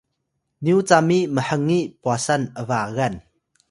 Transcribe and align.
nyu 0.65 0.77
cami 0.89 1.19
mhngi-pwasan-’bagan 1.35 3.15